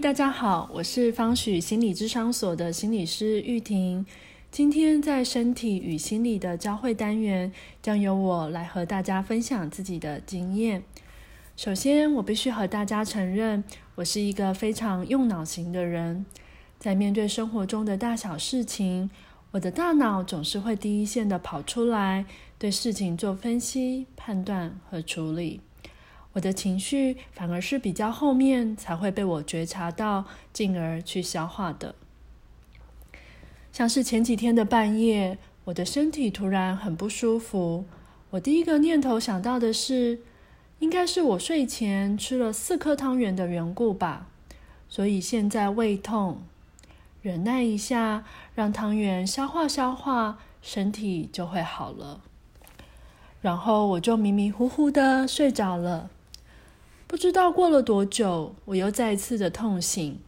[0.00, 4.04] 大家好，我是方许心理智商所的心理师玉婷。
[4.50, 10.82] 今天在身体与心理的交汇单元，将由我来和大家分享自己的经验。
[11.56, 13.62] 首先，我必须和大家承认，
[13.94, 16.26] 我是一个非常用脑型的人。
[16.78, 19.08] 在面对生活中的大小事情，
[19.52, 22.26] 我的大脑总是会第一线的跑出来，
[22.58, 25.60] 对事情做分析、判断和处理。
[26.34, 31.94] 我的情绪反而是比较后面才会被我觉察到，进而去消化的。
[33.72, 37.84] 像是前几天的半夜，我的身体突然很不舒服，
[38.30, 40.20] 我第一个念头想到的是，
[40.80, 44.26] 应该是我睡前吃了四颗汤圆的缘故吧，
[44.88, 46.42] 所以现在胃痛，
[47.22, 52.20] 忍耐一下，让汤圆消化消化，身体就会好了。
[53.40, 56.10] 然后我就迷迷糊糊的睡着了。
[57.14, 60.18] 不知道过了多久，我又再次的痛醒，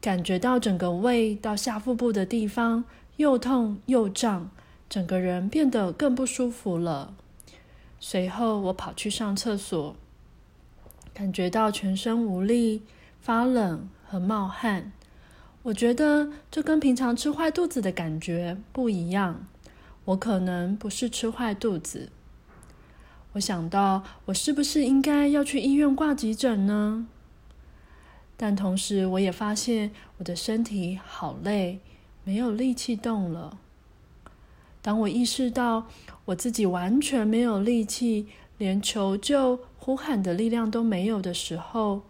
[0.00, 2.84] 感觉到整个胃到下腹部的地方
[3.16, 4.48] 又痛又胀，
[4.88, 7.12] 整个人变得更不舒服了。
[7.98, 9.96] 随后我跑去上厕所，
[11.12, 12.82] 感觉到全身无力、
[13.20, 14.92] 发冷和冒汗。
[15.64, 19.44] 我觉得这跟平常吃坏肚子的感觉不一样，
[20.04, 22.10] 我可能不是吃坏肚子。
[23.32, 27.06] 我想到，我是不是应该要去医院挂急诊呢？
[28.36, 31.80] 但同时，我也发现我的身体好累，
[32.24, 33.58] 没有力气动了。
[34.80, 35.86] 当我意识到
[36.26, 42.02] 我自己完全没有力气，连求救、呼喊的力量都没有的时候，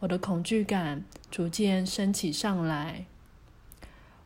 [0.00, 3.06] 我的恐惧感逐渐升起上来。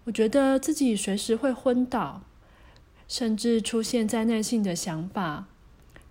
[0.05, 2.23] 我觉得自己随时会昏倒，
[3.07, 5.47] 甚至出现灾难性的想法。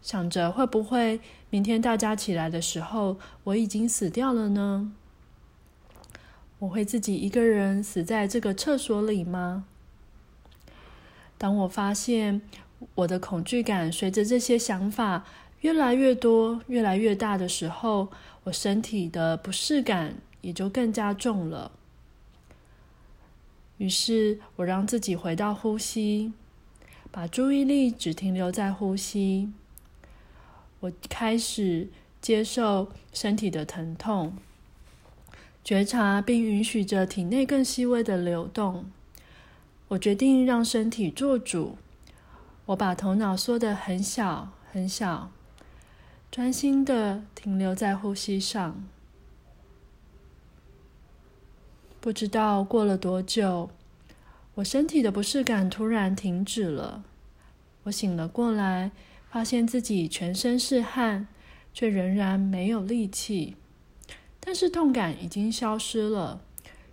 [0.01, 1.19] 想着会不会
[1.49, 4.91] 明天大家起来的时候，我已经死掉了呢？
[6.59, 9.65] 我会自己一个人死在这个厕所里吗？
[11.37, 12.41] 当我发现
[12.95, 15.25] 我的恐惧感随着这些想法
[15.61, 18.09] 越来越多、越来越大的时候，
[18.43, 21.71] 我身体的不适感也就更加重了。
[23.77, 26.33] 于是我让自己回到呼吸，
[27.11, 29.51] 把注意力只停留在呼吸。
[30.81, 31.87] 我开始
[32.19, 34.35] 接受身体的疼痛，
[35.63, 38.85] 觉察并允许着体内更细微的流动。
[39.89, 41.77] 我决定让身体做主。
[42.65, 45.31] 我把头脑缩得很小很小，
[46.31, 48.83] 专心的停留在呼吸上。
[51.99, 53.69] 不知道过了多久，
[54.55, 57.03] 我身体的不适感突然停止了。
[57.83, 58.89] 我醒了过来。
[59.31, 61.25] 发现自己全身是汗，
[61.73, 63.55] 却仍然没有力气，
[64.41, 66.41] 但是痛感已经消失了。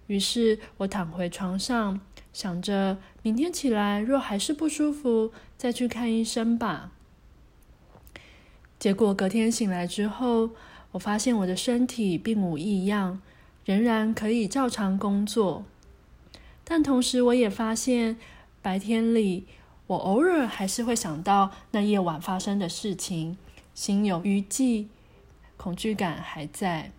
[0.07, 2.01] 于是我躺回床上，
[2.33, 6.93] 想着明天起来若还是不舒服，再去看医生吧。
[8.79, 10.51] 结果隔天醒来之后，
[10.93, 13.21] 我发现我的身体并无异样，
[13.65, 15.65] 仍然可以照常工作。
[16.63, 18.17] 但同时，我也发现
[18.63, 19.49] 白天里。
[19.89, 23.37] 我偶尔还是会想到那夜晚发生的事情，
[23.75, 24.89] 心有余悸，
[25.57, 26.93] 恐惧感还在。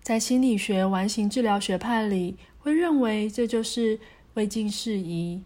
[0.00, 3.98] 在心理学完形治疗学派里，会认为这就是
[4.34, 5.42] 未尽事宜，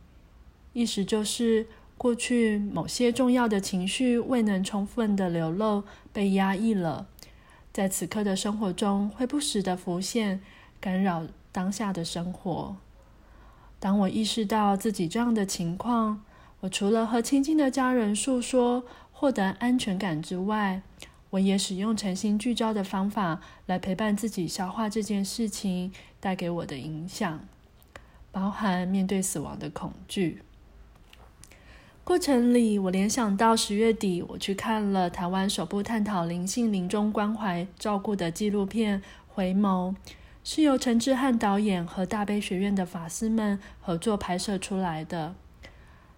[0.74, 1.66] 意思就是
[1.96, 7.06] 过去某些重要的情绪未能充分的流露，被压抑了，
[7.72, 10.42] 在此刻的生活中会不时的浮现，
[10.78, 12.76] 干扰当下的生活。
[13.80, 16.22] 当我意识到自己这样的情况，
[16.60, 20.82] 我除了和亲近的家人诉说，获得安全感之外，
[21.30, 27.40] 我也使用诚心聚焦的方法来陪伴自己消化这件事情带给我的影响，
[28.32, 30.42] 包含面对死亡的恐惧。
[32.02, 39.92] 过程里，我联想到十月底我去看了台湾首部探讨灵性临终关怀照顾的纪录片《回眸》。
[40.50, 45.34] 是由陈志汉导演和大悲学院的法师们合作拍摄出来的。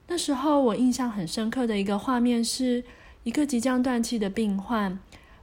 [0.07, 2.85] 那时候我印象很深刻的一个画面是，
[3.25, 5.01] 一个即将断气的病患，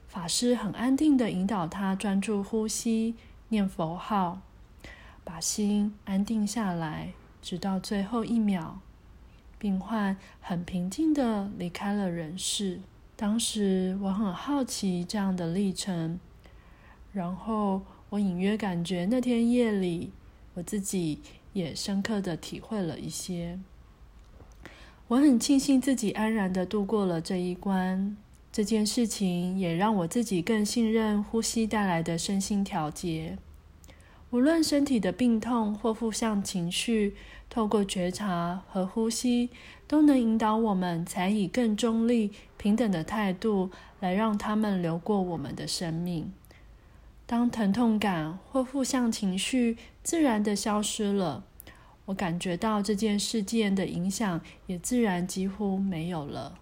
[0.08, 3.16] 法师很安定的引导他专注呼吸、
[3.50, 4.40] 念佛号，
[5.26, 7.12] 把心安定下来，
[7.42, 8.80] 直到最后一秒，
[9.60, 12.80] 病患很平静的离开了人世。
[13.18, 16.22] 当时我很好奇这样的历程，
[17.12, 17.82] 然后。
[18.10, 20.12] 我隐约感觉那天夜里，
[20.54, 21.20] 我自己
[21.52, 23.60] 也深刻的体会了一些。
[25.10, 28.16] 我很庆幸自己安然的度过了这一关。
[28.52, 33.38] 这件事情也让我自己更信任呼吸带来的身心调节。
[34.32, 37.16] 无论身体的病痛或负向情绪，
[37.50, 39.50] 透过觉察和呼吸，
[39.88, 43.70] 都能引导我们采以更中立、平等的态度
[44.00, 46.32] 来让他们流过我们的生命。
[47.30, 51.44] 当疼痛感或负向情绪自然的消失了，
[52.06, 56.58] 我感觉到这件事件的影响也自然几乎没有了。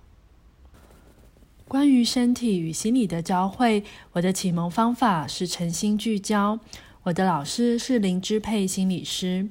[1.67, 3.83] 关于身体与心理的交汇，
[4.13, 6.59] 我的启蒙方法是诚心聚焦。
[7.03, 9.47] 我的老师是林之佩心理师。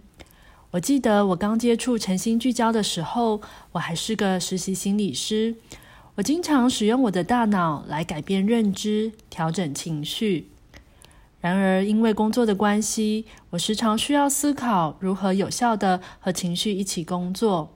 [0.73, 3.41] 我记得我刚接触诚心聚焦的时候，
[3.71, 5.55] 我还是个实习心理师。
[6.17, 10.49] 我经常使用我的大脑来改变认知、调整情绪。
[11.45, 17.69] 然而，因为工作的关系，我时常需要思考如何有效的和情绪一起工作。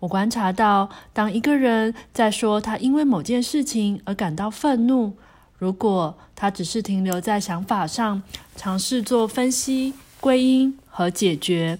[0.00, 5.12] 我观察到，当一个人在说他因为某件事情而感到愤怒，
[5.56, 8.20] 如果他只是停留在想法上，
[8.56, 11.78] 尝试做分析、归因和解决，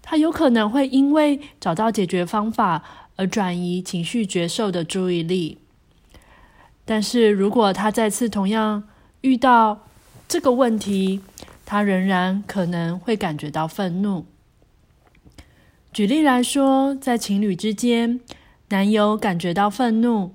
[0.00, 2.82] 他有可能会因为找到解决方法
[3.16, 5.58] 而转移情绪觉受的注意力。
[6.86, 8.84] 但是如果他再次同样
[9.20, 9.84] 遇到，
[10.28, 11.22] 这个问题，
[11.64, 14.26] 他仍然可能会感觉到愤怒。
[15.90, 18.20] 举例来说，在情侣之间，
[18.68, 20.34] 男友感觉到愤怒，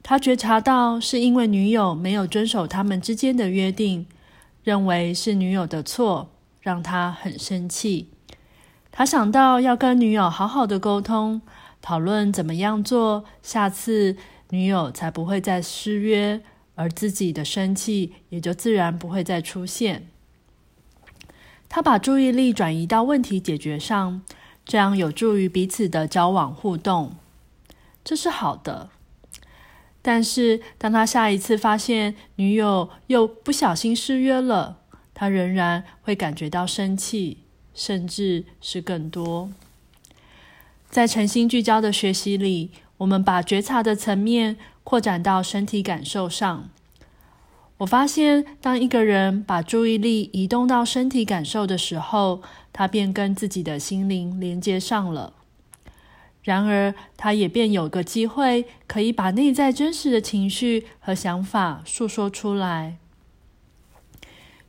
[0.00, 4.06] 他觉察到是因为女友没有遵守他们之间的约定，
[4.62, 6.30] 认为是女友的错，
[6.60, 8.10] 让他很生气。
[8.92, 11.42] 他想到要跟女友好好的沟通，
[11.82, 14.16] 讨论怎么样做，下次
[14.50, 16.40] 女友才不会再失约。
[16.76, 20.08] 而自己的生气也就自然不会再出现。
[21.68, 24.22] 他把注意力转移到问题解决上，
[24.64, 27.16] 这样有助于彼此的交往互动，
[28.04, 28.90] 这是好的。
[30.00, 34.78] 但是，当他下一次发现女友又不小心失约了，
[35.12, 37.38] 他仍然会感觉到生气，
[37.74, 39.50] 甚至是更多。
[40.88, 44.56] 在诚心聚焦的学习里，我们把觉察的层面。
[44.88, 46.70] 扩展到身体感受上，
[47.78, 52.40] 我发现，当一个人把注意力移动到身体感受的时候，
[52.72, 55.32] 他便跟自己的心灵连接上了。
[56.44, 62.98] 然而，他也便有个机会，可以把内在真实的情绪和想法诉说出来。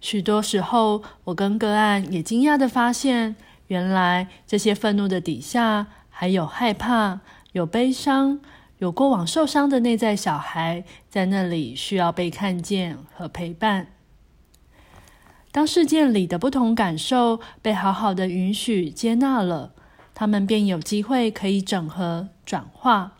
[0.02, 3.36] 许多时候，我跟个案也惊讶的发现，
[3.68, 7.20] 原来这些愤怒的底下，还有害怕，
[7.52, 8.40] 有悲伤。
[8.80, 13.88] 有过往受伤的内在小孩在那里需要被看见和陪伴。
[15.52, 19.74] 当事件里的不同感受被好好的允许接纳了，
[20.14, 23.14] 他们便有机会可以整合转化。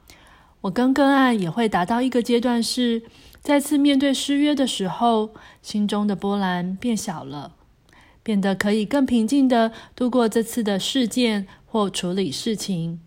[0.62, 3.02] 我跟个案也会达到一个阶段，是
[3.42, 5.32] 再次面对失约的时候，
[5.64, 7.56] 心中的波澜变小了，
[8.22, 13.00] 变得可以更平静的度过这次的事件或处理事情。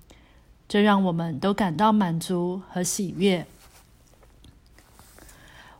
[0.70, 3.44] 这让我们都感到满足和喜悦。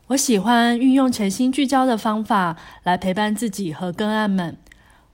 [0.07, 4.57] 我喜欢运用诚心聚焦的方法来陪伴自己和个案们。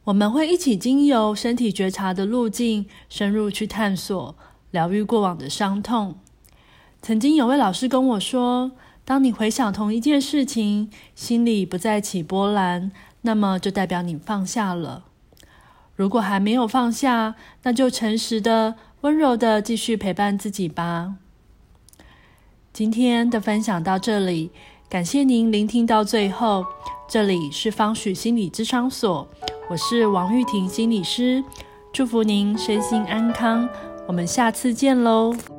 [0.05, 4.35] 我们会一起经由身体觉察的路径，深入去探索、
[4.71, 6.17] 疗愈过往的伤痛。
[7.03, 8.71] 曾经有位老师跟我说
[9.05, 15.03] ：“当你回想同一件事情，心里不再起波澜，那么就代表你放下了。
[15.95, 21.15] 如果还没有放下，那就诚实的。”温柔的继续陪伴自己吧。
[22.73, 24.51] 今天的分享到这里，
[24.89, 26.65] 感谢您聆听到最后。
[27.07, 29.27] 这里是方许心理咨商所，
[29.69, 31.43] 我是王玉婷心理师，
[31.93, 33.69] 祝福您身心安康。
[34.07, 35.56] 我们下次见喽。